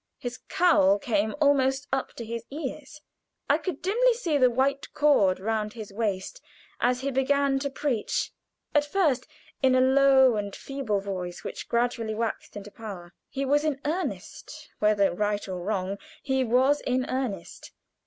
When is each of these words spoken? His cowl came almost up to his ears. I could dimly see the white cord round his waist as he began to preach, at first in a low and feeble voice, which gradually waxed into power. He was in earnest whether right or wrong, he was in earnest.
His 0.17 0.39
cowl 0.49 0.97
came 0.97 1.35
almost 1.39 1.87
up 1.93 2.13
to 2.15 2.25
his 2.25 2.43
ears. 2.49 3.01
I 3.47 3.59
could 3.59 3.83
dimly 3.83 4.15
see 4.15 4.35
the 4.35 4.49
white 4.49 4.91
cord 4.95 5.39
round 5.39 5.73
his 5.73 5.93
waist 5.93 6.41
as 6.79 7.01
he 7.01 7.11
began 7.11 7.59
to 7.59 7.69
preach, 7.69 8.31
at 8.73 8.83
first 8.83 9.27
in 9.61 9.75
a 9.75 9.79
low 9.79 10.37
and 10.37 10.55
feeble 10.55 11.01
voice, 11.01 11.43
which 11.43 11.69
gradually 11.69 12.15
waxed 12.15 12.57
into 12.57 12.71
power. 12.71 13.13
He 13.29 13.45
was 13.45 13.63
in 13.63 13.79
earnest 13.85 14.71
whether 14.79 15.13
right 15.13 15.47
or 15.47 15.59
wrong, 15.61 15.99
he 16.23 16.43
was 16.43 16.81
in 16.81 17.05
earnest. 17.07 17.71